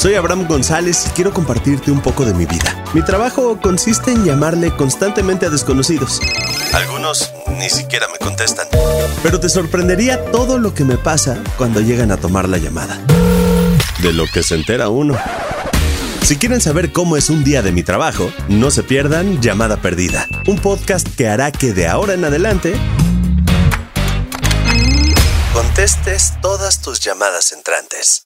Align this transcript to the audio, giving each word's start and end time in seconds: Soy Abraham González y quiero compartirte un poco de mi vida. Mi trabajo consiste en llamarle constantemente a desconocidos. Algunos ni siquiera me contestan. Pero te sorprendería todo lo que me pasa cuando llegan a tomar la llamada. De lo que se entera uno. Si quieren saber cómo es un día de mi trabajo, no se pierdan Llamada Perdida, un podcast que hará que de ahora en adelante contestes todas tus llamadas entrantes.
Soy 0.00 0.14
Abraham 0.14 0.48
González 0.48 1.08
y 1.08 1.10
quiero 1.10 1.30
compartirte 1.30 1.90
un 1.90 2.00
poco 2.00 2.24
de 2.24 2.32
mi 2.32 2.46
vida. 2.46 2.82
Mi 2.94 3.04
trabajo 3.04 3.60
consiste 3.60 4.10
en 4.10 4.24
llamarle 4.24 4.74
constantemente 4.74 5.44
a 5.44 5.50
desconocidos. 5.50 6.22
Algunos 6.72 7.30
ni 7.58 7.68
siquiera 7.68 8.08
me 8.08 8.16
contestan. 8.16 8.66
Pero 9.22 9.40
te 9.40 9.50
sorprendería 9.50 10.24
todo 10.32 10.58
lo 10.58 10.72
que 10.72 10.84
me 10.84 10.96
pasa 10.96 11.44
cuando 11.58 11.82
llegan 11.82 12.12
a 12.12 12.16
tomar 12.16 12.48
la 12.48 12.56
llamada. 12.56 12.98
De 14.02 14.14
lo 14.14 14.24
que 14.24 14.42
se 14.42 14.54
entera 14.54 14.88
uno. 14.88 15.18
Si 16.22 16.38
quieren 16.38 16.62
saber 16.62 16.94
cómo 16.94 17.18
es 17.18 17.28
un 17.28 17.44
día 17.44 17.60
de 17.60 17.70
mi 17.70 17.82
trabajo, 17.82 18.32
no 18.48 18.70
se 18.70 18.82
pierdan 18.82 19.42
Llamada 19.42 19.82
Perdida, 19.82 20.26
un 20.46 20.58
podcast 20.60 21.06
que 21.14 21.28
hará 21.28 21.52
que 21.52 21.74
de 21.74 21.88
ahora 21.88 22.14
en 22.14 22.24
adelante 22.24 22.74
contestes 25.52 26.32
todas 26.40 26.80
tus 26.80 27.00
llamadas 27.00 27.52
entrantes. 27.52 28.24